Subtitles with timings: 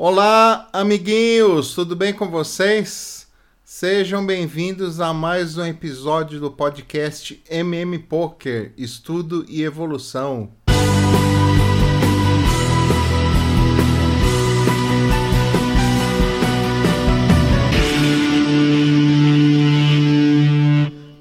[0.00, 3.26] Olá, amiguinhos, tudo bem com vocês?
[3.64, 10.52] Sejam bem-vindos a mais um episódio do podcast MM Poker Estudo e Evolução.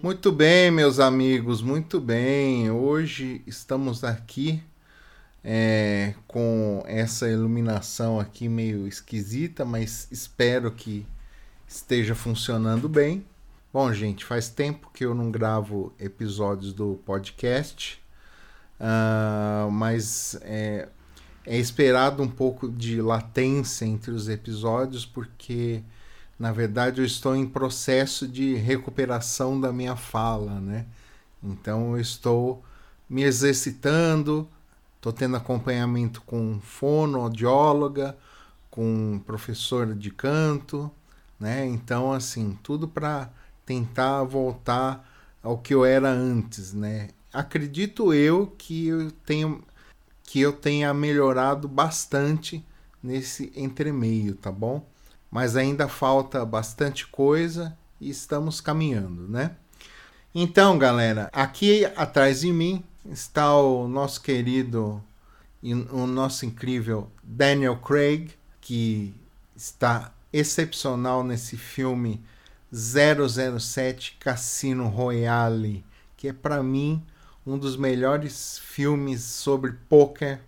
[0.03, 2.69] Muito bem, meus amigos, muito bem.
[2.69, 4.61] Hoje estamos aqui
[5.49, 11.07] é, com essa iluminação aqui meio esquisita, mas espero que
[11.65, 13.25] esteja funcionando bem.
[13.71, 17.97] Bom, gente, faz tempo que eu não gravo episódios do podcast,
[18.77, 20.89] uh, mas é,
[21.45, 25.81] é esperado um pouco de latência entre os episódios, porque
[26.37, 30.85] na verdade eu estou em processo de recuperação da minha fala, né?
[31.41, 32.61] Então eu estou
[33.09, 34.49] me exercitando,
[35.09, 38.17] estou tendo acompanhamento com fonoaudióloga,
[38.69, 40.91] com professor de canto,
[41.39, 41.65] né?
[41.65, 43.29] Então assim, tudo para
[43.65, 45.07] tentar voltar
[45.41, 47.09] ao que eu era antes, né?
[47.33, 49.63] Acredito eu que eu tenho
[50.23, 52.65] que eu tenha melhorado bastante
[53.01, 54.85] nesse entremeio, tá bom?
[55.31, 59.51] mas ainda falta bastante coisa e estamos caminhando, né?
[60.33, 65.03] Então, galera, aqui atrás de mim está o nosso querido
[65.61, 69.13] e o nosso incrível Daniel Craig, que
[69.55, 72.23] está excepcional nesse filme
[72.71, 75.85] 007 Cassino Royale,
[76.15, 77.03] que é para mim
[77.45, 80.41] um dos melhores filmes sobre poker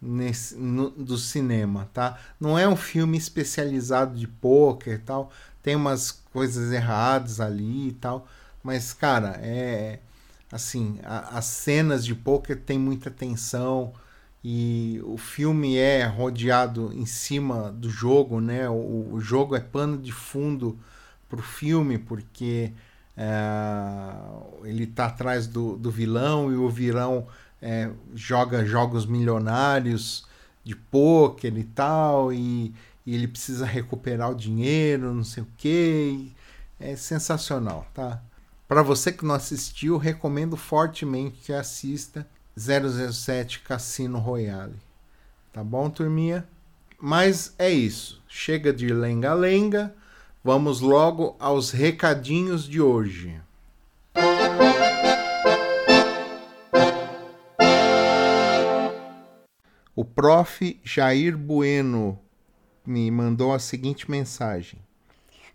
[0.00, 2.18] nesse, no, do cinema, tá?
[2.40, 5.30] Não é um filme especializado de poker e tal,
[5.62, 8.26] tem umas coisas erradas ali e tal,
[8.62, 10.00] mas cara, é
[10.50, 13.92] assim, a, as cenas de poker tem muita tensão
[14.42, 18.68] e o filme é rodeado em cima do jogo, né?
[18.68, 20.78] O, o jogo é pano de fundo
[21.28, 22.72] pro filme porque
[23.16, 24.14] é,
[24.64, 27.26] ele tá atrás do, do vilão e o vilão
[27.60, 30.26] é, joga jogos milionários
[30.64, 32.74] de pôquer e tal, e,
[33.06, 36.32] e, ele precisa recuperar o dinheiro, não sei o que.
[36.78, 38.22] É sensacional, tá?
[38.70, 42.24] Para você que não assistiu, recomendo fortemente que assista
[42.56, 44.76] 007 Cassino Royale.
[45.52, 46.46] Tá bom, turminha?
[46.96, 48.22] Mas é isso.
[48.28, 49.92] Chega de lenga-lenga.
[50.44, 53.40] Vamos logo aos recadinhos de hoje.
[59.96, 60.80] O prof.
[60.84, 62.20] Jair Bueno
[62.86, 64.78] me mandou a seguinte mensagem: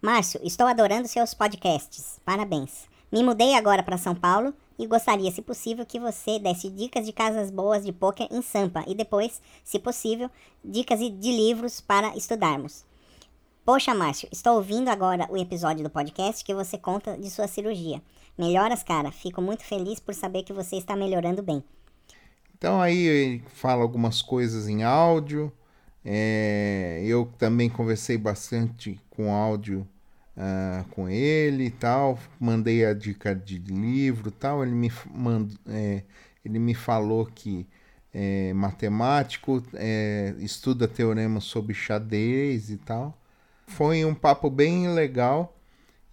[0.01, 2.19] Márcio, estou adorando seus podcasts.
[2.25, 2.93] Parabéns.
[3.15, 7.13] Me mudei agora para São Paulo e gostaria, se possível, que você desse dicas de
[7.13, 10.29] casas boas de poker em Sampa e depois, se possível,
[10.61, 12.83] dicas de livros para estudarmos.
[13.63, 18.01] Poxa, Márcio, estou ouvindo agora o episódio do podcast que você conta de sua cirurgia.
[18.37, 19.09] Melhoras, cara.
[19.13, 21.63] Fico muito feliz por saber que você está melhorando bem.
[22.57, 25.49] Então aí fala algumas coisas em áudio.
[26.03, 29.87] É, eu também conversei bastante com áudio
[30.37, 32.19] uh, com ele e tal.
[32.39, 34.63] Mandei a dica de livro tal.
[34.63, 36.03] Ele me, mand, é,
[36.43, 37.67] ele me falou que
[38.13, 43.19] é matemático, é, estuda teoremas sobre xadrez e tal.
[43.67, 45.57] Foi um papo bem legal.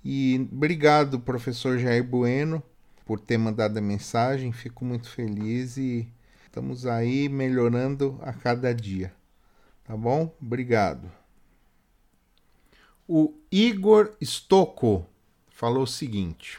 [0.05, 2.62] E obrigado, professor Jair Bueno,
[3.06, 4.53] por ter mandado a mensagem.
[4.53, 6.09] Fico muito feliz e
[6.53, 9.10] Estamos aí melhorando a cada dia.
[9.84, 10.37] Tá bom?
[10.39, 11.22] Obrigado.
[13.14, 15.04] O Igor Stocco
[15.50, 16.58] falou o seguinte: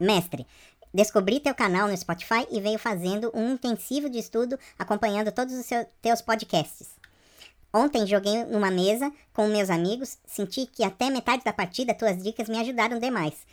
[0.00, 0.44] Mestre,
[0.92, 5.64] descobri teu canal no Spotify e veio fazendo um intensivo de estudo acompanhando todos os
[6.02, 6.88] teus podcasts.
[7.72, 12.48] Ontem joguei numa mesa com meus amigos, senti que até metade da partida tuas dicas
[12.48, 13.46] me ajudaram demais.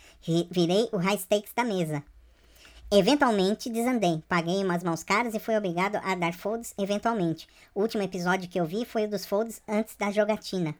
[0.50, 2.02] Virei o high stakes da mesa.
[2.90, 7.46] Eventualmente desandei, paguei umas mãos caras e fui obrigado a dar folds eventualmente.
[7.72, 10.74] O último episódio que eu vi foi o dos folds antes da jogatina.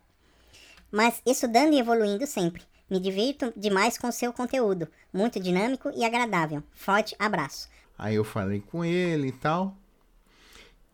[0.91, 2.63] Mas estudando e evoluindo sempre.
[2.89, 6.63] Me divirto demais com o seu conteúdo, muito dinâmico e agradável.
[6.73, 7.69] Forte abraço.
[7.99, 9.77] Aí eu falei com ele e tal.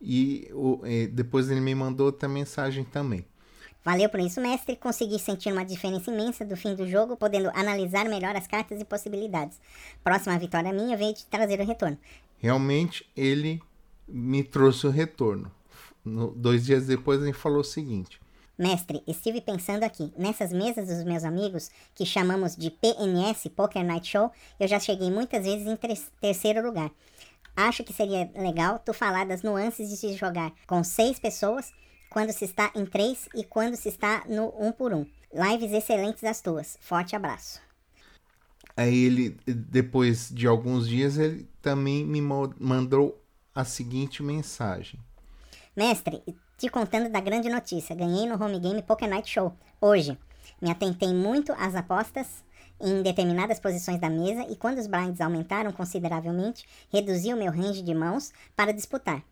[0.01, 0.81] E, o,
[1.11, 3.25] depois ele me mandou outra mensagem também.
[3.83, 4.75] Valeu por isso, mestre.
[4.77, 8.85] Consegui sentir uma diferença imensa do fim do jogo, podendo analisar melhor as cartas e
[8.85, 9.59] possibilidades.
[10.03, 11.97] Próxima vitória minha veio de trazer o retorno.
[12.37, 13.61] Realmente, ele
[14.07, 15.51] me trouxe o retorno.
[16.03, 18.19] No, dois dias depois, ele falou o seguinte:
[18.57, 24.07] Mestre, estive pensando aqui, nessas mesas dos meus amigos, que chamamos de PNS, Poker Night
[24.07, 25.77] Show, eu já cheguei muitas vezes em
[26.21, 26.91] terceiro lugar.
[27.55, 31.71] Acho que seria legal tu falar das nuances de se jogar com seis pessoas
[32.09, 36.23] quando se está em 3 e quando se está no 1 por 1 Lives excelentes
[36.23, 36.77] as tuas.
[36.79, 37.59] Forte abraço.
[38.77, 43.19] Aí ele, depois de alguns dias, ele também me mandou
[43.53, 44.99] a seguinte mensagem.
[45.75, 46.21] Mestre,
[46.57, 47.95] te contando da grande notícia.
[47.95, 49.53] Ganhei no home game Poker Night Show.
[49.81, 50.17] Hoje.
[50.61, 52.43] Me atentei muito às apostas
[52.79, 57.81] em determinadas posições da mesa e quando os blinds aumentaram consideravelmente, reduzi o meu range
[57.81, 59.23] de mãos para disputar.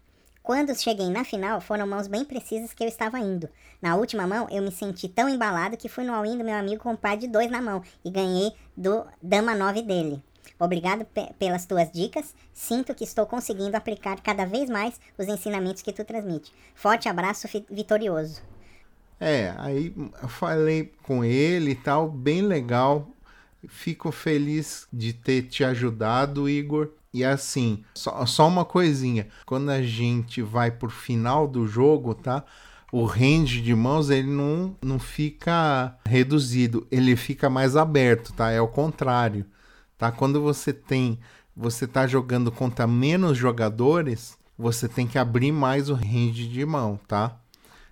[0.44, 3.48] Quando cheguei na final, foram mãos bem precisas que eu estava indo.
[3.82, 6.82] Na última mão, eu me senti tão embalado que fui no all-in do meu amigo
[6.82, 10.24] com um par de dois na mão e ganhei do Dama 9 dele.
[10.60, 11.06] Obrigado
[11.38, 12.36] pelas tuas dicas.
[12.54, 16.52] Sinto que estou conseguindo aplicar cada vez mais os ensinamentos que tu transmite.
[16.76, 18.42] Forte abraço vitorioso.
[19.20, 19.94] É, aí
[20.28, 23.08] falei com ele e tal, bem legal.
[23.68, 26.90] Fico feliz de ter te ajudado, Igor.
[27.14, 29.28] E assim, só, só uma coisinha.
[29.46, 32.44] Quando a gente vai pro final do jogo, tá?
[32.92, 38.50] O range de mãos ele não, não fica reduzido, ele fica mais aberto, tá?
[38.52, 39.46] É o contrário,
[40.02, 40.12] tá?
[40.12, 41.20] Quando você tem,
[41.56, 47.00] você tá jogando contra menos jogadores, você tem que abrir mais o range de mão,
[47.08, 47.40] tá?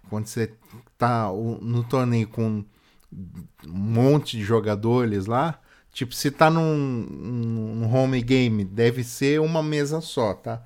[0.10, 0.52] Quando você
[0.98, 1.30] tá
[1.62, 2.66] no torneio com
[3.12, 5.60] um monte de jogadores lá,
[5.92, 10.64] Tipo, se tá num, num home game, deve ser uma mesa só, tá?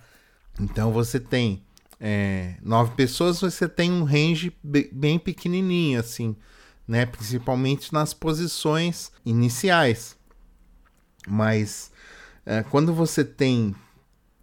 [0.59, 1.63] Então você tem
[1.99, 6.35] é, nove pessoas, você tem um range bem pequenininho, assim,
[6.87, 7.05] né?
[7.05, 10.15] Principalmente nas posições iniciais.
[11.27, 11.91] Mas
[12.45, 13.75] é, quando você tem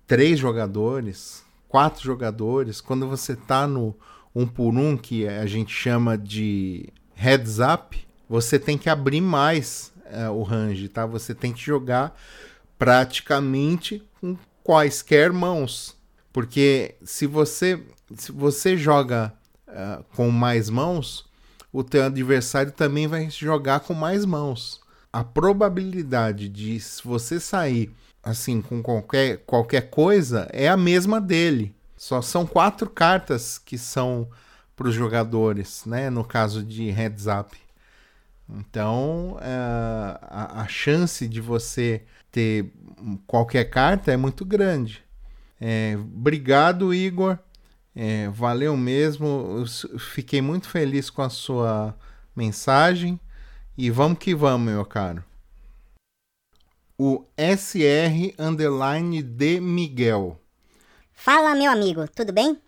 [0.06, 3.94] três jogadores, quatro jogadores, quando você tá no
[4.34, 7.98] um por um, que a gente chama de heads up,
[8.28, 11.04] você tem que abrir mais é, o range, tá?
[11.04, 12.16] Você tem que jogar
[12.78, 15.96] praticamente com quaisquer mãos.
[16.32, 17.82] Porque se você,
[18.16, 19.32] se você joga
[19.68, 21.28] uh, com mais mãos,
[21.72, 24.79] o teu adversário também vai jogar com mais mãos.
[25.12, 27.92] A probabilidade de você sair
[28.22, 31.74] assim com qualquer, qualquer coisa é a mesma dele.
[31.96, 34.28] Só são quatro cartas que são
[34.76, 36.08] para os jogadores, né?
[36.08, 37.56] No caso de heads up.
[38.48, 39.48] Então, é,
[40.22, 42.02] a, a, chance de você
[42.32, 42.72] ter
[43.26, 45.04] qualquer carta é muito grande.
[45.60, 47.38] É, obrigado, Igor.
[47.94, 49.26] É, valeu mesmo.
[49.58, 51.94] Eu fiquei muito feliz com a sua
[52.34, 53.20] mensagem.
[53.82, 55.24] E vamos que vamos, meu caro.
[56.98, 60.38] O SR Underline de Miguel.
[61.14, 62.60] Fala, meu amigo, tudo bem?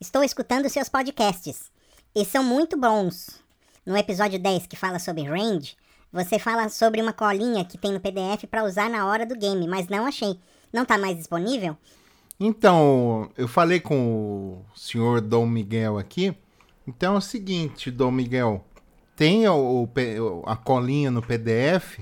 [0.00, 1.70] Estou escutando seus podcasts.
[2.14, 3.42] E são muito bons.
[3.84, 5.76] No episódio 10 que fala sobre range,
[6.10, 9.68] você fala sobre uma colinha que tem no PDF para usar na hora do game,
[9.68, 10.40] mas não achei.
[10.72, 11.76] Não tá mais disponível?
[12.40, 16.34] Então, eu falei com o senhor Dom Miguel aqui.
[16.88, 18.64] Então é o seguinte, Dom Miguel,
[19.16, 19.88] tem o,
[20.46, 22.00] a colinha no PDF,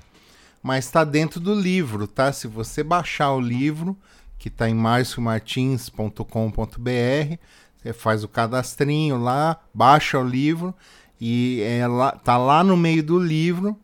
[0.62, 2.32] mas está dentro do livro, tá?
[2.32, 3.96] Se você baixar o livro,
[4.38, 7.36] que está em marciomartins.com.br,
[7.76, 10.74] você faz o cadastrinho lá, baixa o livro
[11.20, 13.76] e ela tá lá no meio do livro,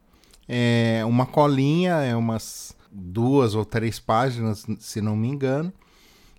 [0.48, 5.72] é uma colinha, é umas duas ou três páginas, se não me engano.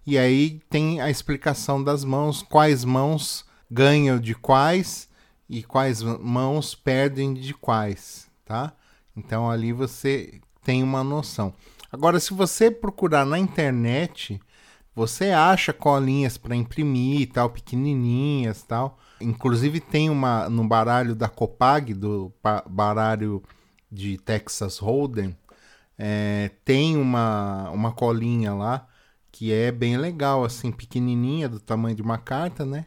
[0.05, 5.08] E aí tem a explicação das mãos, quais mãos ganham de quais
[5.49, 8.73] e quais mãos perdem de quais, tá?
[9.15, 11.53] Então ali você tem uma noção.
[11.91, 14.39] Agora, se você procurar na internet,
[14.93, 18.99] você acha colinhas para imprimir e tal, pequenininhas tal.
[19.19, 22.31] Inclusive tem uma no baralho da Copag, do
[22.69, 23.43] baralho
[23.91, 25.35] de Texas Hold'em,
[25.97, 28.87] é, tem uma, uma colinha lá
[29.31, 32.85] que é bem legal, assim, pequenininha, do tamanho de uma carta, né?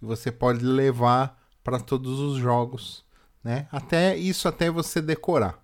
[0.00, 3.04] E você pode levar para todos os jogos,
[3.42, 3.66] né?
[3.72, 5.58] Até isso até você decorar,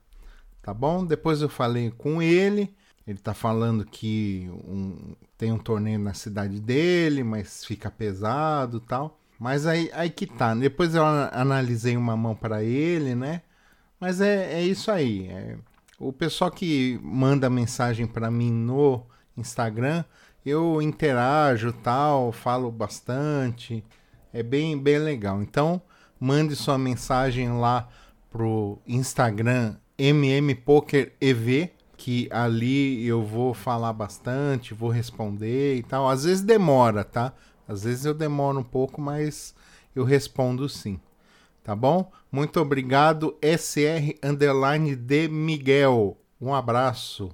[0.62, 1.04] tá bom?
[1.04, 2.75] Depois eu falei com ele,
[3.07, 9.21] ele tá falando que um, tem um torneio na cidade dele, mas fica pesado, tal.
[9.38, 10.54] Mas aí, aí que tá.
[10.54, 13.42] Depois eu analisei uma mão para ele, né?
[13.99, 15.28] Mas é, é isso aí.
[15.28, 15.57] É,
[15.99, 19.02] o pessoal que manda mensagem para mim no
[19.37, 20.04] Instagram,
[20.45, 23.85] eu interajo tal, falo bastante.
[24.33, 25.42] É bem, bem legal.
[25.42, 25.83] Então,
[26.21, 27.89] mande sua mensagem lá
[28.31, 36.09] pro Instagram mmpokerev, que ali eu vou falar bastante, vou responder e tal.
[36.09, 37.33] Às vezes demora, tá?
[37.67, 39.55] Às vezes eu demoro um pouco, mas
[39.95, 41.00] eu respondo sim.
[41.62, 42.11] Tá bom?
[42.33, 46.17] Muito obrigado, SR Underline de Miguel.
[46.41, 47.31] Um abraço.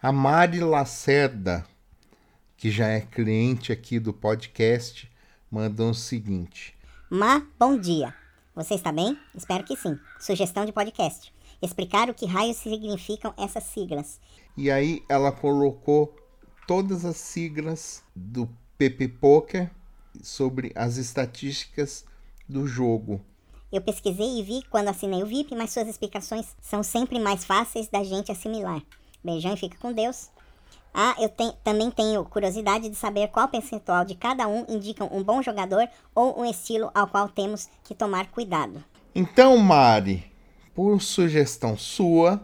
[0.00, 1.64] A Mari Lacerda,
[2.56, 5.10] que já é cliente aqui do podcast,
[5.50, 6.75] mandam o seguinte:
[7.08, 8.12] Ma, bom dia.
[8.52, 9.16] Você está bem?
[9.32, 9.96] Espero que sim.
[10.18, 11.32] Sugestão de podcast.
[11.62, 14.20] Explicar o que raios significam essas siglas.
[14.56, 16.12] E aí ela colocou
[16.66, 19.70] todas as siglas do PP Poker
[20.20, 22.04] sobre as estatísticas
[22.48, 23.20] do jogo.
[23.70, 27.86] Eu pesquisei e vi quando assinei o VIP, mas suas explicações são sempre mais fáceis
[27.86, 28.82] da gente assimilar.
[29.22, 30.28] Beijão e fica com Deus.
[30.98, 35.22] Ah, eu te também tenho curiosidade de saber qual percentual de cada um indicam um
[35.22, 38.82] bom jogador ou um estilo ao qual temos que tomar cuidado.
[39.14, 40.24] Então, Mari,
[40.74, 42.40] por sugestão sua,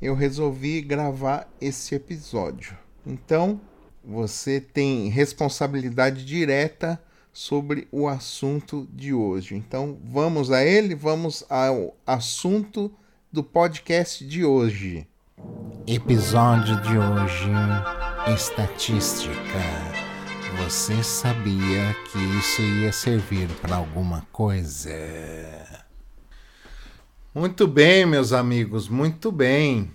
[0.00, 2.74] eu resolvi gravar esse episódio.
[3.06, 3.60] Então,
[4.02, 6.98] você tem responsabilidade direta
[7.30, 9.54] sobre o assunto de hoje.
[9.54, 12.90] Então, vamos a ele, vamos ao assunto
[13.30, 15.06] do podcast de hoje.
[15.86, 17.50] Episódio de hoje:
[18.34, 19.34] Estatística.
[20.62, 24.90] Você sabia que isso ia servir para alguma coisa?
[27.34, 29.90] Muito bem, meus amigos, muito bem.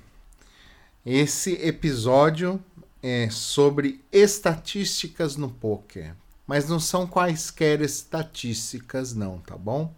[1.05, 2.63] Esse episódio
[3.01, 6.15] é sobre estatísticas no poker,
[6.47, 9.93] mas não são quaisquer estatísticas, não, tá bom?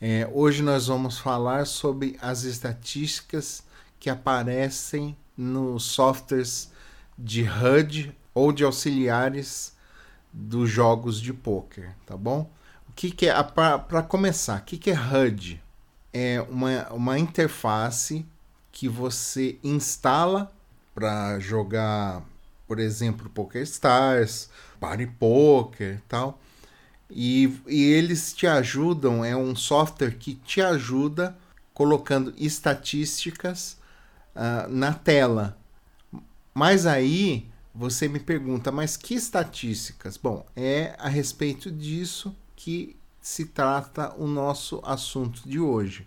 [0.00, 3.62] É, hoje nós vamos falar sobre as estatísticas
[4.04, 6.70] que aparecem nos softwares
[7.16, 9.74] de HUD ou de auxiliares
[10.30, 12.50] dos jogos de poker, tá bom?
[12.86, 14.60] O que, que é para começar?
[14.60, 15.58] O que, que é HUD?
[16.12, 18.26] É uma, uma interface
[18.70, 20.52] que você instala
[20.94, 22.22] para jogar,
[22.68, 26.38] por exemplo, Poker Stars, Party Poker, tal.
[27.08, 31.34] E, e eles te ajudam, é um software que te ajuda
[31.72, 33.82] colocando estatísticas
[34.34, 35.56] uh, na tela.
[36.52, 40.16] Mas aí você me pergunta, mas que estatísticas?
[40.16, 46.06] Bom, é a respeito disso que se trata o nosso assunto de hoje.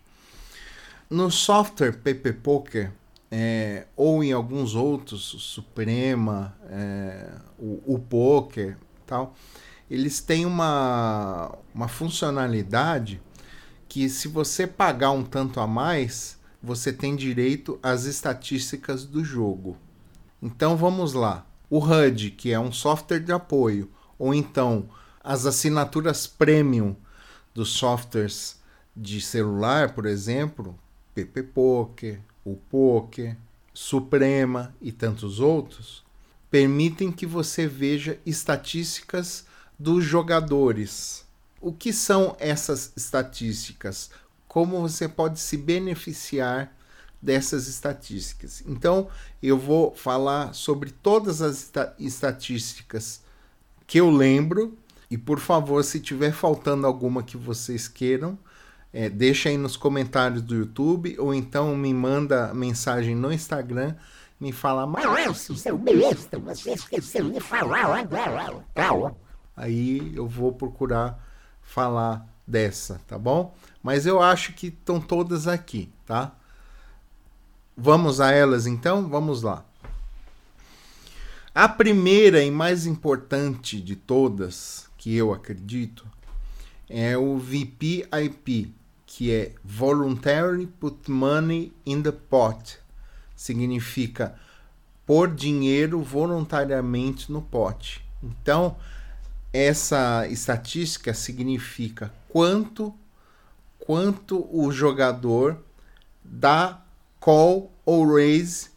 [1.09, 2.91] No software PP Poker,
[3.29, 9.35] é, ou em alguns outros, Suprema, é, o, o Poker, tal,
[9.89, 13.21] eles têm uma, uma funcionalidade
[13.89, 19.77] que se você pagar um tanto a mais, você tem direito às estatísticas do jogo.
[20.41, 21.45] Então vamos lá.
[21.69, 24.89] O HUD, que é um software de apoio, ou então
[25.23, 26.95] as assinaturas premium
[27.53, 28.57] dos softwares
[28.95, 30.77] de celular, por exemplo,
[31.13, 33.35] PP Poker, o Poker,
[33.73, 36.03] Suprema e tantos outros,
[36.49, 39.45] permitem que você veja estatísticas
[39.77, 41.25] dos jogadores.
[41.59, 44.09] O que são essas estatísticas?
[44.47, 46.73] Como você pode se beneficiar
[47.21, 48.63] dessas estatísticas.
[48.65, 49.07] Então,
[49.41, 53.21] eu vou falar sobre todas as estatísticas
[53.85, 54.77] que eu lembro
[55.09, 58.37] e, por favor, se tiver faltando alguma que vocês queiram,
[58.93, 63.95] é, deixa aí nos comentários do YouTube ou então me manda mensagem no Instagram
[64.39, 68.63] me fala Maurício, seu besta, você esqueceu de falar agora.
[69.55, 71.19] Aí eu vou procurar
[71.61, 73.53] falar dessa, tá bom?
[73.83, 76.33] Mas eu acho que estão todas aqui, tá?
[77.75, 79.07] Vamos a elas então?
[79.07, 79.65] Vamos lá.
[81.53, 86.07] A primeira e mais importante de todas, que eu acredito,
[86.89, 88.73] é o VPIP,
[89.05, 92.77] que é Voluntary Put Money in the Pot.
[93.35, 94.35] Significa
[95.05, 98.05] pôr dinheiro voluntariamente no pote.
[98.21, 98.75] Então,
[99.53, 102.93] essa estatística significa quanto
[103.79, 105.57] quanto o jogador
[106.21, 106.81] dá
[107.21, 108.69] call ou raise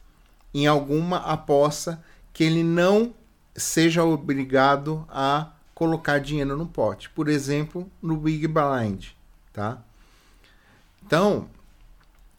[0.55, 2.01] em alguma aposta
[2.33, 3.13] que ele não
[3.57, 7.11] seja obrigado a colocar dinheiro no pote.
[7.11, 9.09] Por exemplo, no Big Blind,
[9.53, 9.79] tá?
[11.05, 11.49] Então,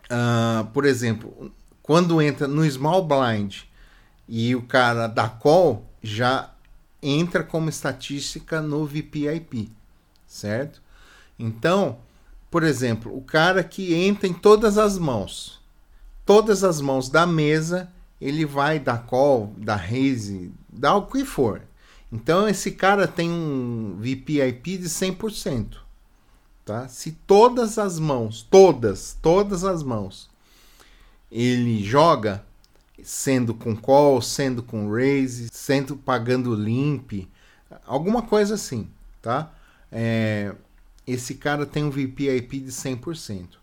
[0.06, 1.52] uh, por exemplo,
[1.84, 3.64] quando entra no Small Blind
[4.30, 6.52] e o cara dá call, já
[7.02, 9.72] entra como estatística no VPIP,
[10.28, 10.82] certo?
[11.38, 11.98] Então,
[12.50, 15.60] por exemplo, o cara que entra em todas as mãos,
[16.26, 21.62] todas as mãos da mesa, ele vai dar call, dar raise, dar o que for.
[22.12, 25.78] Então esse cara tem um VPIP de 100%.
[26.66, 26.88] Tá?
[26.88, 30.30] Se todas as mãos, todas, todas as mãos,
[31.32, 32.46] ele joga,
[33.04, 37.28] sendo com call, sendo com raise, sendo pagando limp,
[37.86, 38.90] alguma coisa assim,
[39.22, 39.54] tá?
[39.92, 40.54] É,
[41.06, 43.62] esse cara tem um VPIP de 100%.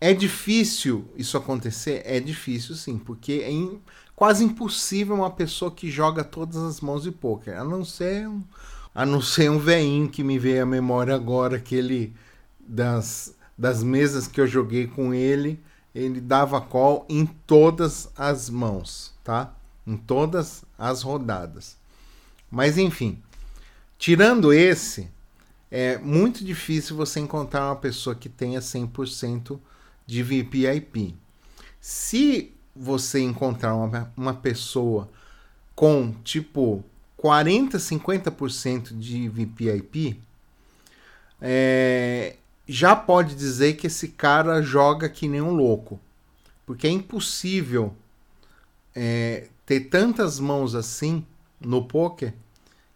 [0.00, 2.02] É difícil isso acontecer?
[2.04, 3.80] É difícil sim, porque é in,
[4.14, 8.42] quase impossível uma pessoa que joga todas as mãos de poker, a não ser um,
[8.94, 12.14] a não ser um veinho que me veio à memória agora, aquele
[12.60, 15.60] das, das mesas que eu joguei com ele,
[15.96, 19.54] ele dava call em todas as mãos, tá?
[19.86, 21.76] Em todas as rodadas.
[22.50, 23.18] Mas enfim,
[23.98, 25.08] tirando esse,
[25.70, 29.58] é muito difícil você encontrar uma pessoa que tenha 100%
[30.06, 31.16] de VPIP.
[31.80, 35.08] Se você encontrar uma, uma pessoa
[35.74, 36.84] com tipo
[37.16, 40.20] 40, 50% de VPIP,
[41.40, 42.15] é,
[42.66, 46.00] já pode dizer que esse cara joga que nem um louco.
[46.64, 47.94] Porque é impossível
[48.94, 51.24] é, ter tantas mãos assim
[51.60, 52.34] no poker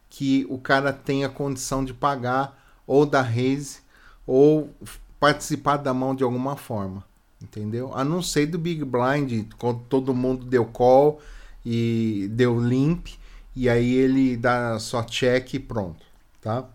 [0.09, 3.79] que o cara tenha condição de pagar ou da raise
[4.27, 4.75] ou
[5.21, 7.05] participar da mão de alguma forma.
[7.41, 7.95] Entendeu?
[7.95, 11.21] A não ser do Big Blind, quando todo mundo deu call
[11.65, 13.09] e deu limp,
[13.55, 16.05] e aí ele dá só check e pronto,
[16.41, 16.69] tá?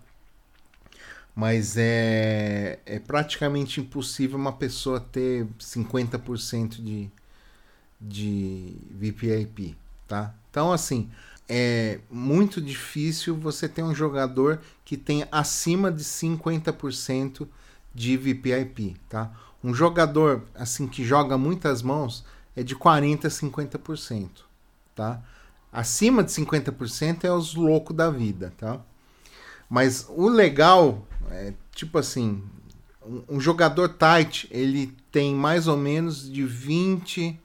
[1.36, 7.12] Mas é, é praticamente impossível uma pessoa ter 50% de,
[8.00, 9.76] de VPIP,
[10.08, 10.34] tá?
[10.50, 11.12] Então, assim,
[11.48, 17.48] é muito difícil você ter um jogador que tenha acima de 50%
[17.94, 19.32] de VPIP, tá?
[19.64, 22.26] Um jogador assim que joga muitas mãos
[22.56, 24.30] é de 40 a 50%,
[24.96, 25.22] tá?
[25.72, 28.80] Acima de 50% é os loucos da vida, tá?
[29.70, 32.44] Mas o legal é tipo assim,
[33.06, 37.40] um, um jogador tight, ele tem mais ou menos de 20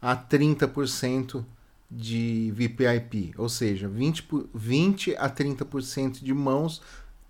[0.00, 1.44] a 30%
[1.90, 6.80] de VPIP, ou seja, 20, 20 a 30% de mãos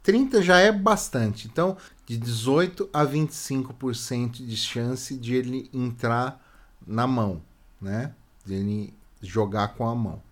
[0.03, 1.47] 30 já é bastante.
[1.47, 6.45] Então, de 18 a 25% de chance de ele entrar
[6.87, 7.43] na mão,
[7.81, 8.15] né?
[8.45, 10.23] De ele jogar com a mão.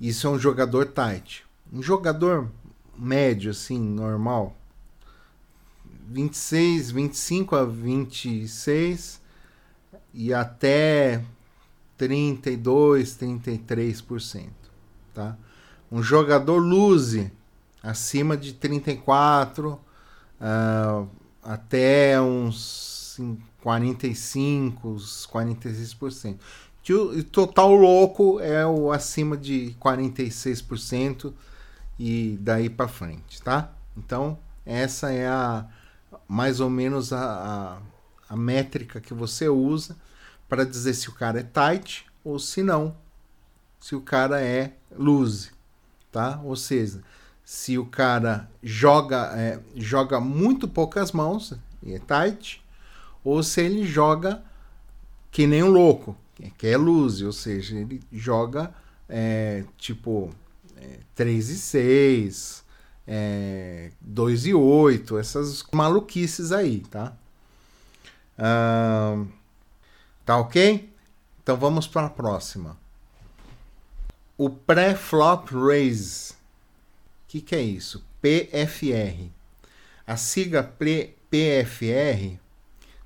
[0.00, 1.44] Isso é um jogador tight.
[1.72, 2.50] Um jogador
[3.02, 4.56] médio, assim, normal,
[6.08, 9.20] 26, 25 a 26
[10.14, 11.22] e até
[11.96, 14.48] 32, 33%,
[15.14, 15.36] tá?
[15.90, 17.30] Um jogador lose
[17.82, 19.72] acima de 34
[20.40, 21.08] uh,
[21.42, 23.18] até uns
[23.62, 24.96] 45,
[25.32, 26.36] 46%.
[26.90, 31.32] O total louco é o acima de 46%
[31.98, 33.72] e daí para frente, tá?
[33.96, 35.66] Então, essa é a
[36.28, 37.78] mais ou menos a,
[38.28, 39.96] a, a métrica que você usa
[40.48, 42.96] para dizer se o cara é tight ou se não,
[43.80, 45.50] se o cara é loose,
[46.10, 46.40] tá?
[46.44, 47.02] Ou seja,
[47.44, 52.64] se o cara joga, é, joga muito poucas mãos, e é tight,
[53.24, 54.42] ou se ele joga
[55.30, 56.16] que nem um louco,
[56.56, 58.72] que é lose, ou seja, ele joga
[59.08, 60.32] é, tipo
[60.82, 62.64] é, 3 e 6,
[63.06, 67.14] é, 2 e 8, essas maluquices aí, tá?
[68.36, 69.24] Ah,
[70.24, 70.92] tá ok?
[71.42, 72.76] Então vamos para a próxima.
[74.36, 76.34] O pré-flop raise
[77.32, 78.04] que, que é isso?
[78.20, 79.30] PFR.
[80.06, 82.38] A sigla PFR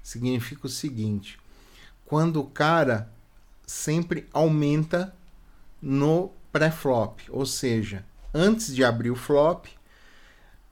[0.03, 1.39] significa o seguinte:
[2.05, 3.09] quando o cara
[3.65, 5.15] sempre aumenta
[5.81, 9.67] no pré-flop, ou seja, antes de abrir o flop,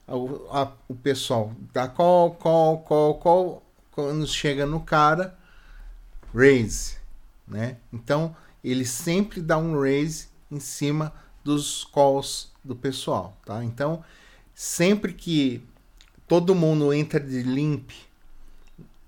[0.07, 5.37] o, a, o pessoal dá call, call, call, call, quando chega no cara,
[6.33, 6.97] raise,
[7.47, 7.77] né?
[7.93, 13.63] Então ele sempre dá um raise em cima dos calls do pessoal, tá?
[13.63, 14.03] Então,
[14.55, 15.63] sempre que
[16.27, 17.91] todo mundo entra de limp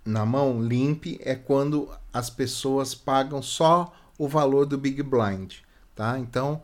[0.05, 5.55] na mão, limp é quando as pessoas pagam só o valor do Big Blind,
[5.97, 6.17] tá?
[6.19, 6.61] Então,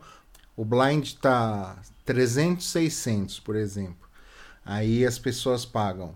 [0.56, 4.08] o blind tá 300, 600, por exemplo.
[4.64, 6.14] Aí as pessoas pagam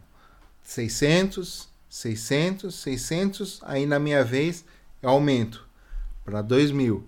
[0.62, 4.64] 600, 600, 600, aí na minha vez
[5.02, 5.66] eu aumento
[6.24, 7.04] para 2000.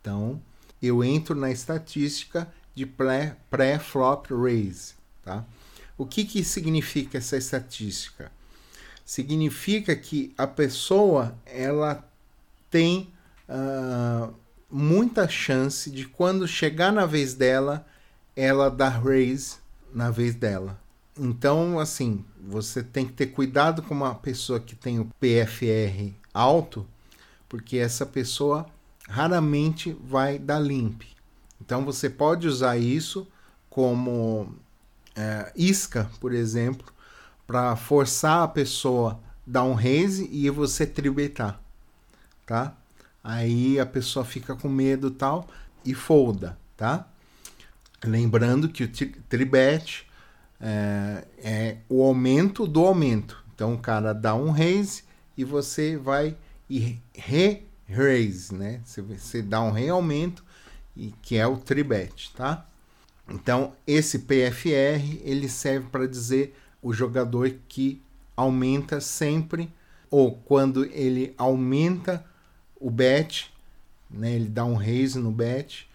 [0.00, 0.42] Então,
[0.82, 4.94] eu entro na estatística de pré-flop raise.
[5.22, 5.44] Tá?
[5.96, 8.32] O que, que significa essa estatística?
[9.04, 12.04] Significa que a pessoa ela
[12.70, 13.12] tem
[13.48, 14.32] uh,
[14.70, 17.86] muita chance de quando chegar na vez dela,
[18.36, 19.56] ela dar raise
[19.92, 20.78] na vez dela.
[21.18, 26.86] Então, assim, você tem que ter cuidado com uma pessoa que tem o PFR alto,
[27.48, 28.66] porque essa pessoa
[29.08, 31.02] raramente vai dar limp.
[31.60, 33.26] Então você pode usar isso
[33.68, 34.54] como
[35.14, 36.92] é, isca, por exemplo,
[37.46, 41.60] para forçar a pessoa dar um raise e você tributar,
[42.46, 42.74] tá?
[43.22, 45.46] Aí a pessoa fica com medo tal
[45.84, 47.06] e folda, tá?
[48.04, 48.88] Lembrando que o
[49.28, 50.06] tribet
[50.60, 53.42] é, é, o aumento do aumento.
[53.54, 55.04] Então o cara dá um raise
[55.36, 56.36] e você vai
[56.68, 58.80] e re-raise, né?
[58.84, 60.42] Você, você dá um realmente
[60.96, 62.66] e que é o tribet, tá?
[63.28, 68.02] Então esse PFR ele serve para dizer o jogador que
[68.36, 69.70] aumenta sempre
[70.10, 72.24] ou quando ele aumenta
[72.80, 73.52] o bet,
[74.10, 74.32] né?
[74.32, 75.88] Ele dá um raise no bet,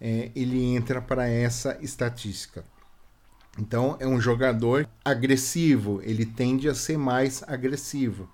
[0.00, 2.64] é, ele entra para essa estatística.
[3.58, 8.28] Então é um jogador agressivo, ele tende a ser mais agressivo.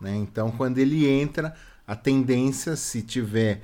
[0.00, 0.16] Né?
[0.16, 1.54] Então quando ele entra,
[1.86, 3.62] a tendência, se tiver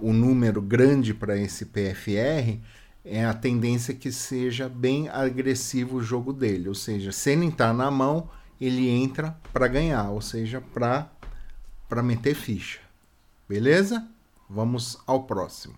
[0.00, 2.58] o número grande para esse PFR,
[3.04, 6.68] é a tendência que seja bem agressivo o jogo dele.
[6.68, 8.28] Ou seja, se ele entrar na mão,
[8.60, 12.80] ele entra para ganhar, ou seja, para meter ficha.
[13.48, 14.06] Beleza?
[14.48, 15.74] Vamos ao próximo.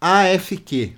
[0.00, 0.96] AFQ.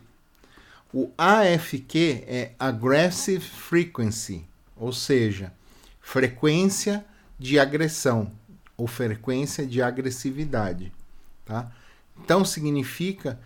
[0.92, 5.52] O AFQ é Aggressive Frequency, ou seja,
[6.00, 7.04] frequência
[7.38, 8.32] de agressão
[8.76, 10.92] ou frequência de agressividade,
[11.44, 11.70] tá?
[12.16, 13.38] Então significa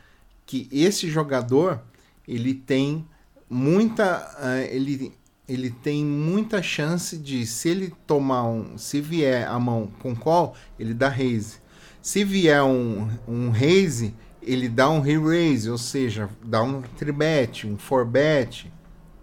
[0.47, 1.83] que esse jogador
[2.29, 3.07] ele tem
[3.49, 5.13] muita uh, ele
[5.49, 10.55] ele tem muita chance de se ele tomar um se vier a mão com call
[10.79, 11.62] ele dá raise
[12.03, 17.79] se vier um, um raise ele dá um re-raise ou seja dá um tribet um
[17.79, 18.71] forbet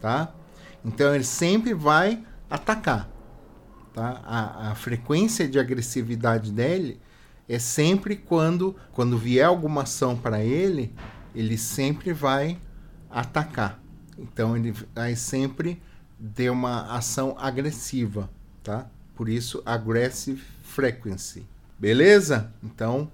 [0.02, 0.34] tá
[0.84, 3.08] então ele sempre vai atacar
[3.94, 7.00] tá a, a frequência de agressividade dele
[7.50, 10.94] é sempre quando, quando vier alguma ação para ele,
[11.34, 12.60] ele sempre vai
[13.10, 13.82] atacar.
[14.16, 15.82] Então ele vai sempre
[16.36, 18.30] ter uma ação agressiva,
[18.64, 18.88] tá?
[19.16, 21.44] Por isso, aggressive frequency.
[21.80, 22.54] Beleza?
[22.64, 23.12] Então,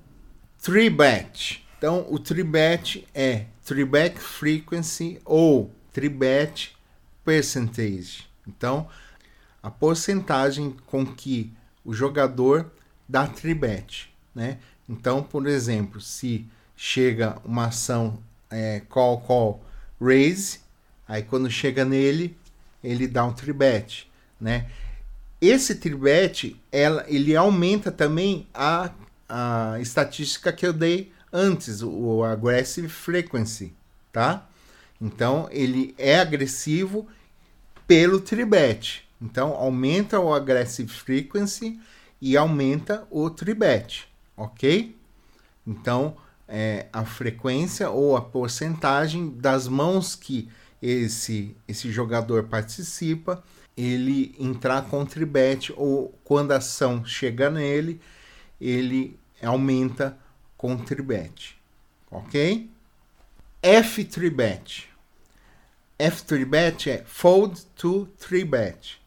[0.60, 1.66] three bet.
[1.78, 6.76] Então, o three bet é three bet frequency ou three bet
[7.24, 8.28] percentage.
[8.48, 8.90] Então,
[9.62, 12.72] a porcentagem com que o jogador
[13.08, 14.58] dá three bet né?
[14.88, 18.20] Então, por exemplo, se chega uma ação
[18.52, 19.66] é, call call
[20.00, 20.60] raise,
[21.08, 22.38] aí quando chega nele,
[22.84, 24.70] ele dá um tribet, né?
[25.42, 28.92] Esse tribet, ela, ele aumenta também a,
[29.28, 33.74] a estatística que eu dei antes, o, aggressive frequency,
[34.12, 34.48] tá?
[35.00, 37.08] Então, ele é agressivo
[37.86, 39.08] pelo tribet.
[39.22, 41.80] Então, aumenta o aggressive frequency
[42.22, 44.96] e aumenta o tribet ok?
[45.66, 46.18] Então,
[46.48, 50.50] é, a frequência ou a porcentagem das mãos que
[50.82, 53.44] esse, esse jogador participa,
[53.78, 58.00] ele entrar com tribet ou quando a ação chega nele,
[58.60, 60.18] ele aumenta
[60.58, 61.58] com tribet,
[62.10, 62.70] ok?
[63.62, 64.90] F tribet.
[65.98, 69.02] F tribet é fold to tribet.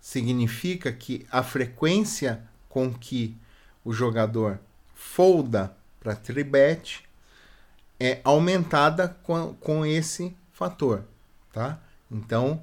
[0.00, 3.36] Significa que a frequência com que
[3.84, 4.58] o jogador
[4.94, 7.04] folda para tribet
[7.98, 11.04] é aumentada com, com esse fator,
[11.52, 11.78] tá?
[12.10, 12.62] Então,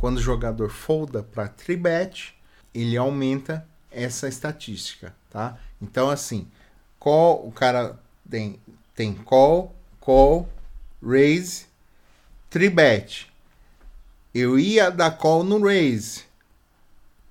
[0.00, 2.34] quando o jogador folda para tribet,
[2.72, 5.58] ele aumenta essa estatística, tá?
[5.78, 6.48] Então, assim,
[6.98, 8.58] call, o cara tem,
[8.94, 10.48] tem call, call,
[11.06, 11.66] raise,
[12.48, 13.30] tribet.
[14.34, 16.24] Eu ia dar call no raise,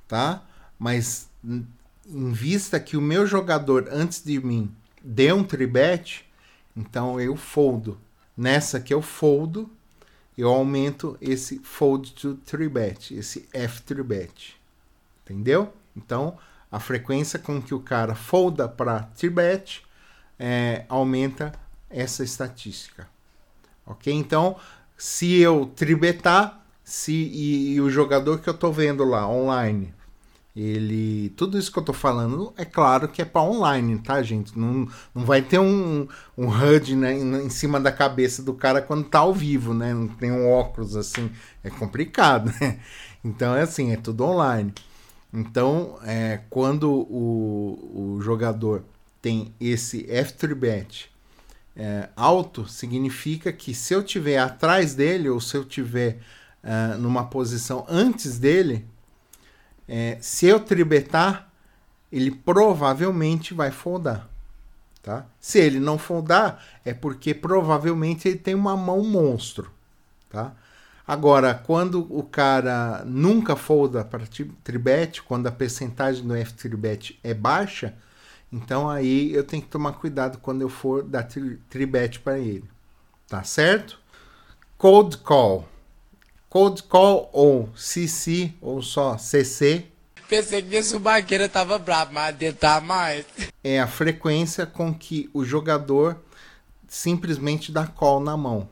[0.08, 0.44] tá?
[0.78, 6.24] Mas em vista que o meu jogador antes de mim deu um tribet,
[6.78, 8.00] então eu foldo.
[8.38, 9.72] Nessa que eu foldo,
[10.40, 14.56] eu aumento esse fold to tribet, esse F tribet.
[15.24, 15.74] Entendeu?
[15.96, 16.38] Então,
[16.72, 19.84] a frequência com que o cara folda para tribet
[20.38, 21.52] é, aumenta
[21.90, 23.08] essa estatística.
[23.86, 24.14] Ok?
[24.14, 24.56] Então,
[24.98, 29.94] se eu tribetar, se e, e o jogador que eu estou vendo lá online
[30.60, 31.30] ele.
[31.38, 34.58] Tudo isso que eu tô falando é claro que é para online, tá, gente?
[34.58, 39.06] Não, não vai ter um, um HUD né, em cima da cabeça do cara quando
[39.06, 39.94] tá ao vivo, né?
[39.94, 41.32] Não tem um óculos assim.
[41.64, 42.80] É complicado, né?
[43.24, 44.74] Então é assim, é tudo online.
[45.34, 48.84] Então, é, quando o, o jogador
[49.22, 51.06] tem esse F3bet
[51.76, 56.20] é, alto, significa que se eu tiver atrás dele ou se eu tiver
[56.64, 58.86] uh, numa posição antes dele,
[59.90, 61.50] é, se eu tribetar,
[62.12, 64.30] ele provavelmente vai foldar.
[65.02, 65.26] Tá?
[65.40, 69.72] Se ele não foldar, é porque provavelmente ele tem uma mão monstro.
[70.30, 70.54] Tá?
[71.08, 74.28] Agora, quando o cara nunca folda para
[74.64, 77.96] tribet, quando a percentagem do F tribet é baixa,
[78.54, 82.70] então aí eu tenho que tomar cuidado quando eu for dar tri tribet para ele.
[83.28, 84.00] Tá certo?
[84.78, 85.68] Cold Call.
[86.50, 89.86] Cold Call ou CC ou só CC.
[90.28, 93.26] Pensei que esse barqueiro tava bravo, mas tá mais.
[93.64, 96.18] É a frequência com que o jogador
[96.88, 98.68] simplesmente dá call na mão.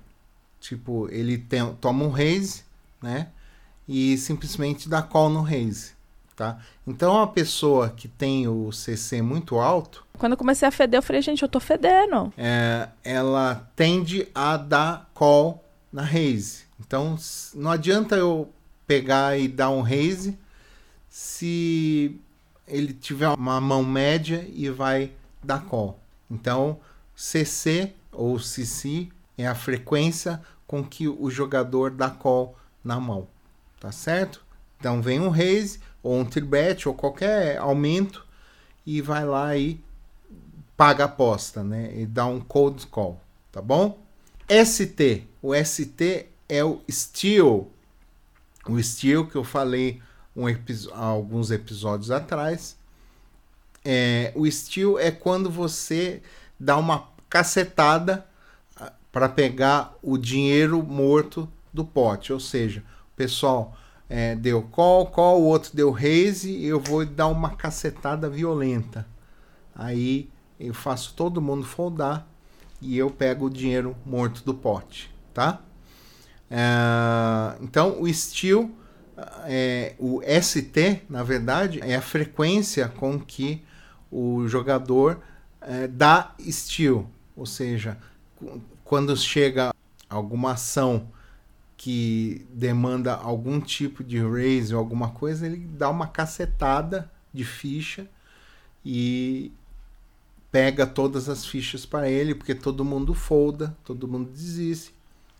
[0.60, 2.64] Tipo, ele tem, toma um raise,
[3.02, 3.28] né?
[3.88, 5.94] E simplesmente dá call no raise,
[6.36, 6.60] tá?
[6.86, 10.06] Então, a pessoa que tem o CC muito alto...
[10.18, 12.34] Quando eu comecei a feder, eu falei, gente, eu tô fedendo.
[12.38, 16.67] É, ela tende a dar call na raise.
[16.80, 17.18] Então,
[17.54, 18.52] não adianta eu
[18.86, 20.38] pegar e dar um raise
[21.10, 22.20] se
[22.68, 25.12] ele tiver uma mão média e vai
[25.44, 26.00] dar call.
[26.30, 26.80] Então,
[27.16, 33.28] CC ou CC é a frequência com que o jogador dá call na mão,
[33.80, 34.46] tá certo?
[34.80, 38.26] Então vem um raise ou um tribet ou qualquer aumento
[38.86, 39.82] e vai lá e
[40.76, 41.92] paga a aposta, né?
[41.96, 43.20] E dá um cold call,
[43.52, 44.00] tá bom?
[44.48, 47.72] ST, o ST é o Steel.
[48.68, 50.02] O Steel que eu falei
[50.36, 50.46] um
[50.94, 52.78] alguns episódios atrás.
[53.84, 56.22] É, o Steel é quando você
[56.60, 58.26] dá uma cacetada
[58.76, 62.32] ah, para pegar o dinheiro morto do pote.
[62.32, 62.82] Ou seja,
[63.14, 63.76] o pessoal
[64.10, 69.08] é, deu call, call, o outro deu raise eu vou dar uma cacetada violenta.
[69.76, 70.30] Aí
[70.60, 72.28] eu faço todo mundo foldar
[72.82, 75.62] e eu pego o dinheiro morto do pote, tá?
[76.50, 78.72] É, então o steel,
[79.46, 83.64] é, o ST, na verdade, é a frequência com que
[84.12, 85.22] o jogador
[85.62, 87.98] é, dá steel, ou seja,
[88.84, 89.74] quando chega
[90.10, 91.10] alguma ação
[91.76, 98.08] que demanda algum tipo de raise ou alguma coisa, ele dá uma cacetada de ficha
[98.84, 99.52] e
[100.52, 104.94] pega todas as fichas para ele, porque todo mundo folda, todo mundo desiste.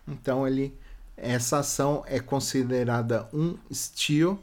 [0.06, 0.74] Então ele
[1.20, 4.38] essa ação é considerada um steal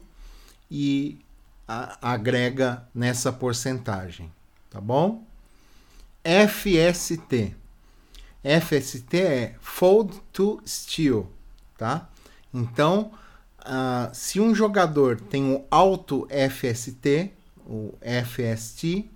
[0.70, 1.18] e
[1.66, 4.32] a, agrega nessa porcentagem,
[4.70, 5.24] tá bom?
[6.22, 7.54] FST.
[8.42, 11.28] FST é Fold to Steal,
[11.76, 12.08] tá?
[12.52, 13.12] Então,
[13.60, 17.32] uh, se um jogador tem um alto FST,
[17.66, 19.10] o FST,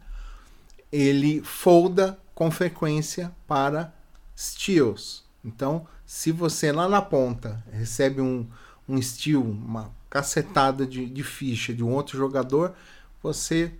[0.90, 3.92] ele folda com frequência para
[4.36, 5.24] steals.
[5.44, 8.44] Então, se você lá na ponta recebe um,
[8.88, 12.74] um steal, uma cacetada de, de ficha de um outro jogador,
[13.22, 13.72] você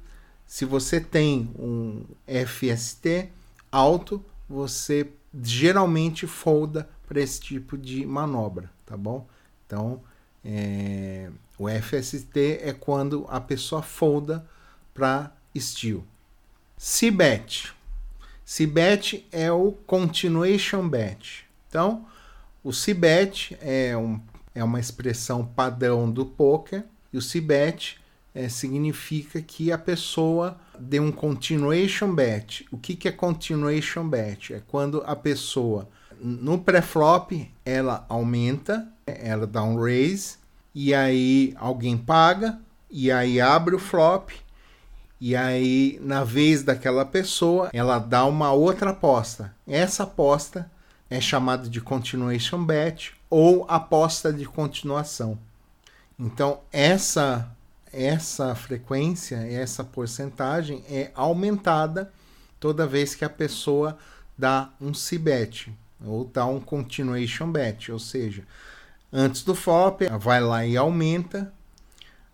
[0.46, 2.04] se você tem um
[2.46, 3.28] FST
[3.70, 5.10] alto, você
[5.42, 9.26] geralmente folda para esse tipo de manobra, tá bom?
[9.66, 10.00] Então,
[10.44, 14.48] é, o FST é quando a pessoa folda
[14.94, 16.04] para steel.
[16.78, 17.74] Cbet.
[18.46, 21.44] Cbet é o continuation bet.
[21.68, 22.06] Então,
[22.62, 24.20] o Cbet é, um,
[24.54, 27.98] é uma expressão padrão do poker e o Cbet
[28.34, 32.66] é, significa que a pessoa dê um continuation bet.
[32.70, 34.54] O que, que é continuation bet?
[34.54, 35.88] É quando a pessoa,
[36.20, 40.36] no pré-flop, ela aumenta, ela dá um raise,
[40.74, 44.30] e aí alguém paga, e aí abre o flop,
[45.20, 49.54] e aí na vez daquela pessoa, ela dá uma outra aposta.
[49.66, 50.70] Essa aposta
[51.10, 55.36] é chamada de continuation bet ou aposta de continuação.
[56.18, 57.50] Então, essa
[57.92, 62.12] essa frequência, essa porcentagem é aumentada
[62.60, 63.98] toda vez que a pessoa
[64.38, 65.72] dá um CBET
[66.04, 68.44] ou dá um continuation bet, ou seja,
[69.12, 71.52] antes do flop, vai lá e aumenta,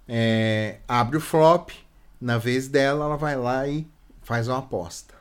[0.07, 1.71] é, abre o flop,
[2.21, 3.87] na vez dela, ela vai lá e
[4.23, 5.15] faz uma aposta.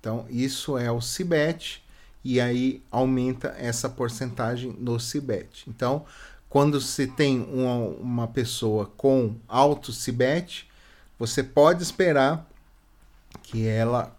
[0.00, 1.81] Então, isso é o CBET
[2.24, 5.68] e aí aumenta essa porcentagem no CBET.
[5.68, 6.04] Então,
[6.48, 10.68] quando se tem uma, uma pessoa com alto CIBET,
[11.18, 12.46] você pode esperar
[13.42, 14.14] que ela,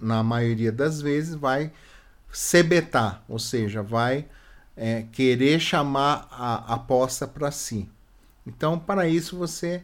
[0.00, 1.72] na maioria das vezes, vai
[2.32, 4.26] cebetar, ou seja, vai
[4.76, 7.88] é, querer chamar a aposta para si.
[8.46, 9.82] Então, para isso, você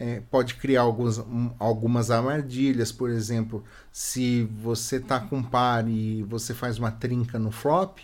[0.00, 6.22] é, pode criar alguns, um, algumas armadilhas, por exemplo, se você está com par e
[6.22, 7.98] você faz uma trinca no flop,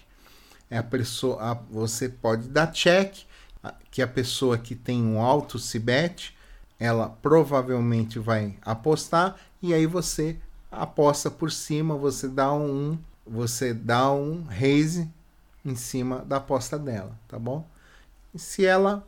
[0.68, 3.24] é a pessoa, a, você pode dar check,
[3.90, 6.36] que a pessoa que tem um alto CBET,
[6.78, 10.36] ela provavelmente vai apostar e aí você
[10.70, 15.10] aposta por cima, você dá um, você dá um raise
[15.64, 17.66] em cima da aposta dela, tá bom?
[18.34, 19.02] E se ela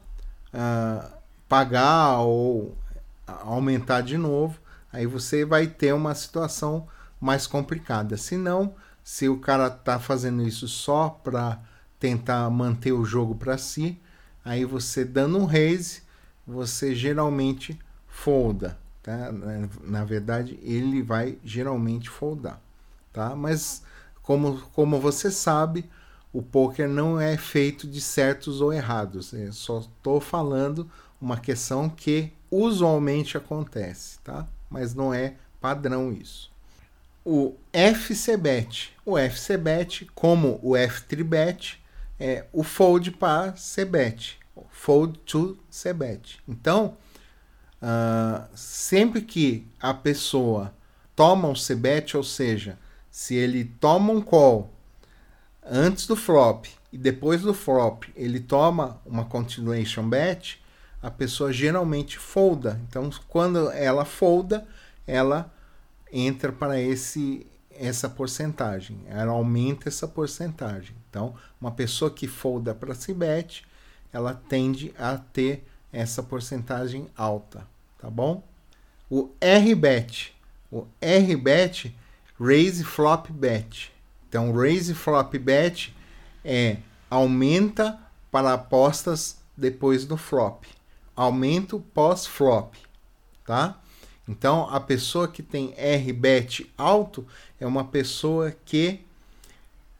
[0.54, 1.17] uh,
[1.48, 2.76] pagar ou
[3.26, 4.58] aumentar de novo,
[4.92, 6.86] aí você vai ter uma situação
[7.20, 8.16] mais complicada.
[8.16, 11.60] Se não, se o cara tá fazendo isso só para
[11.98, 13.98] tentar manter o jogo para si.
[14.44, 16.02] Aí você dando um raise,
[16.46, 19.30] você geralmente folda, tá?
[19.82, 22.60] Na verdade, ele vai geralmente foldar,
[23.12, 23.34] tá?
[23.34, 23.82] Mas
[24.22, 25.88] como, como você sabe,
[26.32, 29.32] o poker não é feito de certos ou errados.
[29.32, 34.46] Eu só estou falando uma questão que usualmente acontece, tá?
[34.70, 36.50] Mas não é padrão isso.
[37.24, 38.94] O FCBet.
[39.04, 41.76] O FCBet, como o F3Bet,
[42.18, 44.38] é o fold para CBet.
[44.70, 46.40] Fold to CBet.
[46.48, 46.96] Então,
[47.82, 50.74] uh, sempre que a pessoa
[51.14, 52.78] toma um CBet, ou seja,
[53.10, 54.72] se ele toma um call
[55.62, 60.62] antes do flop e depois do flop ele toma uma continuation bet,
[61.02, 62.80] a pessoa geralmente folda.
[62.88, 64.66] Então, quando ela folda,
[65.06, 65.52] ela
[66.12, 67.46] entra para esse
[67.80, 70.96] essa porcentagem, ela aumenta essa porcentagem.
[71.08, 73.64] Então, uma pessoa que folda para Cibet,
[74.12, 77.64] ela tende a ter essa porcentagem alta,
[77.96, 78.42] tá bom?
[79.08, 80.34] O RBet,
[80.72, 81.96] o RBet,
[82.38, 83.92] Raise Flop Bet.
[84.28, 85.94] Então, Raise Flop Bet
[86.44, 87.96] é aumenta
[88.28, 90.64] para apostas depois do flop
[91.18, 92.76] aumento pós-flop,
[93.44, 93.80] tá?
[94.28, 97.26] Então, a pessoa que tem R-bet alto
[97.58, 99.00] é uma pessoa que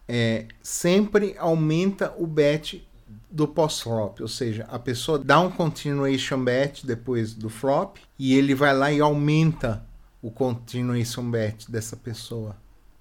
[0.06, 2.86] é, sempre aumenta o bet
[3.28, 8.54] do pós-flop, ou seja, a pessoa dá um continuation bet depois do flop e ele
[8.54, 9.84] vai lá e aumenta
[10.22, 12.56] o continuation bet dessa pessoa.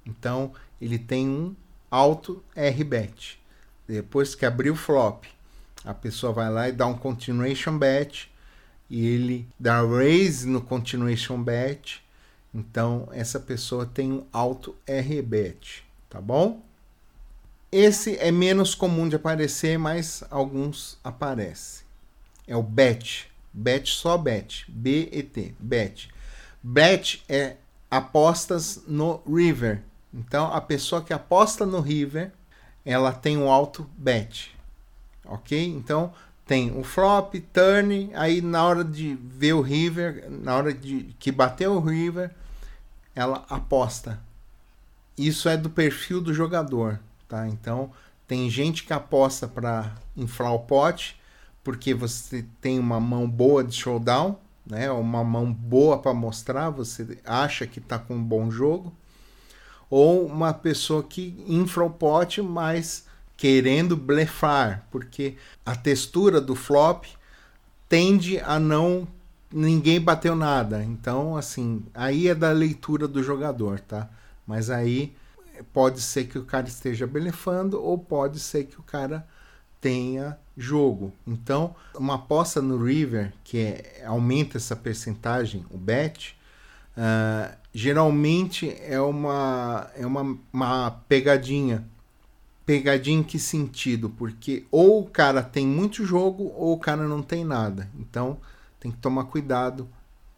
[0.05, 1.55] Então, ele tem um
[1.91, 3.39] alto R-bet.
[3.87, 5.25] Depois que abrir o flop
[5.87, 8.29] a pessoa vai lá e dá um continuation bet
[8.89, 12.03] e ele dá raise no continuation bet.
[12.53, 16.61] Então essa pessoa tem um alto RBet, tá bom?
[17.71, 21.85] Esse é menos comum de aparecer, mas alguns aparecem.
[22.45, 26.09] É o bet, bet só bet, B E T, bet.
[26.61, 27.55] Bet é
[27.89, 29.81] apostas no river.
[30.13, 32.33] Então a pessoa que aposta no river,
[32.83, 34.56] ela tem um alto bet
[35.27, 35.67] ok?
[35.67, 36.13] Então
[36.45, 41.31] tem o flop, turn, aí na hora de ver o river, na hora de que
[41.31, 42.31] bater o river,
[43.13, 44.19] ela aposta.
[45.17, 47.47] Isso é do perfil do jogador, tá?
[47.47, 47.91] Então
[48.27, 51.19] tem gente que aposta para inflar o pote
[51.67, 54.89] porque você tem uma mão boa de showdown, né?
[54.89, 58.93] Uma mão boa para mostrar, você acha que está com um bom jogo,
[59.89, 63.06] ou uma pessoa que infla o pote, mas
[63.37, 67.05] querendo blefar, porque a textura do flop
[67.87, 69.07] tende a não
[69.53, 70.83] ninguém bateu nada.
[70.83, 74.09] Então, assim, aí é da leitura do jogador, tá?
[74.45, 75.15] Mas aí
[75.71, 79.25] pode ser que o cara esteja blefando ou pode ser que o cara
[79.79, 81.13] tenha jogo.
[81.25, 86.35] Então, uma aposta no River que é, aumenta essa percentagem, o bet,
[86.97, 91.85] uh, geralmente é uma, é uma, uma pegadinha
[92.67, 94.09] pegadinha em que sentido?
[94.09, 97.89] Porque ou o cara tem muito jogo ou o cara não tem nada.
[97.97, 98.37] Então
[98.77, 99.87] tem que tomar cuidado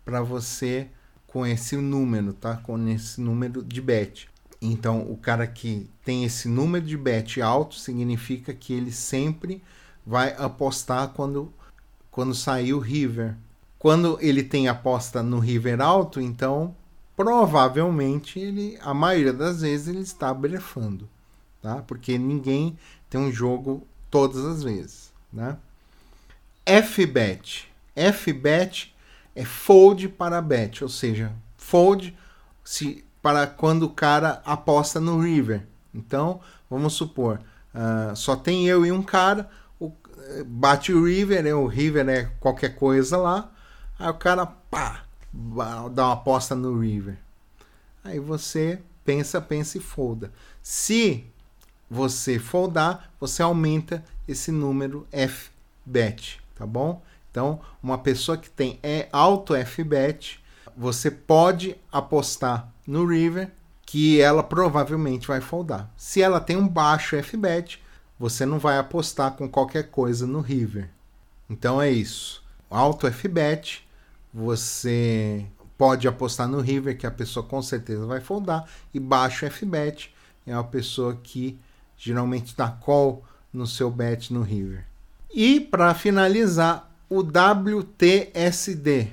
[0.06, 0.88] para você
[1.26, 2.58] com esse número, tá?
[2.58, 4.30] Com esse número de bet.
[4.62, 9.64] Então o cara que tem esse número de bet alto significa que ele sempre
[10.06, 11.52] vai apostar quando
[12.12, 13.36] quando sair o river.
[13.80, 16.76] Quando ele tem aposta no river alto, então
[17.16, 21.10] provavelmente ele a maioria das vezes ele está blefando
[21.62, 21.84] tá?
[21.88, 22.78] Porque ninguém
[23.10, 25.58] tem um jogo todas as vezes, né?
[26.66, 27.68] FBet.
[27.96, 28.96] FBet
[29.36, 32.16] é fold para bet, ou seja, fold
[32.64, 35.66] se para quando o cara aposta no river.
[35.94, 37.42] Então, vamos supor,
[37.74, 39.92] uh, só tem eu e um cara, o,
[40.46, 41.54] bate o river, né?
[41.54, 43.52] o river é qualquer coisa lá,
[43.98, 45.04] aí o cara pá,
[45.92, 47.18] dá uma aposta no river.
[48.04, 50.32] Aí você pensa, pensa e folda.
[50.62, 51.26] Se
[51.90, 57.02] você foldar, você aumenta esse número FBET, tá bom?
[57.32, 60.40] Então, uma pessoa que tem é alto FBET,
[60.76, 63.52] você pode apostar no River
[63.86, 65.92] que ela provavelmente vai foldar.
[65.98, 67.82] Se ela tem um baixo FBET,
[68.20, 70.90] você não vai apostar com qualquer coisa no River.
[71.50, 72.44] Então é isso.
[72.70, 73.88] Alto FBET,
[74.32, 75.44] você
[75.76, 80.14] pode apostar no River, que a pessoa com certeza vai foldar, e baixo FBET
[80.46, 81.60] é uma pessoa que
[82.00, 83.24] geralmente dá call
[83.54, 84.86] no seu bet no River.
[85.32, 89.12] E para finalizar, o WTSD,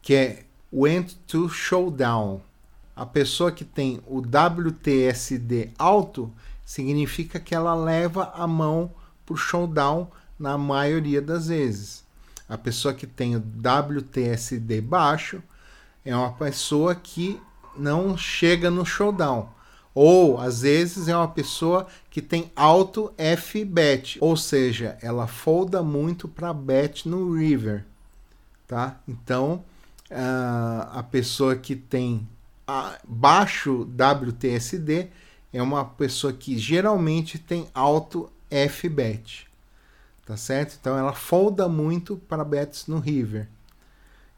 [0.00, 2.40] que é Went to Showdown.
[2.94, 6.32] A pessoa que tem o WTSD alto,
[6.64, 8.90] significa que ela leva a mão
[9.24, 10.08] para o showdown
[10.38, 12.04] na maioria das vezes.
[12.48, 15.42] A pessoa que tem o WTSD baixo
[16.04, 17.40] é uma pessoa que
[17.76, 19.48] não chega no showdown.
[19.98, 25.82] Ou às vezes é uma pessoa que tem alto F bet, ou seja, ela folda
[25.82, 27.82] muito para bet no river,
[28.68, 29.00] tá?
[29.08, 29.64] Então
[30.10, 32.28] a pessoa que tem
[33.08, 35.08] baixo WTSD
[35.50, 39.46] é uma pessoa que geralmente tem alto F bet,
[40.26, 40.76] tá certo?
[40.78, 43.48] Então ela folda muito para bets no river.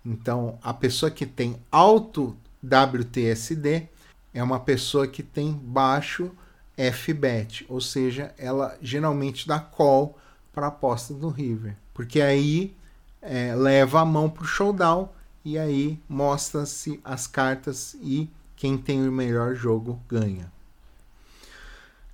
[0.06, 3.88] Então a pessoa que tem alto WTSD
[4.32, 6.30] é uma pessoa que tem baixo
[6.76, 10.16] FBET, ou seja, ela geralmente dá call
[10.52, 12.76] para aposta do River, porque aí
[13.20, 15.08] é, leva a mão para o showdown
[15.44, 20.52] e aí mostra-se as cartas e quem tem o melhor jogo ganha.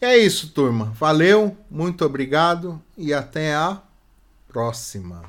[0.00, 0.86] E é isso, turma.
[0.98, 3.82] Valeu, muito obrigado e até a
[4.48, 5.20] próxima.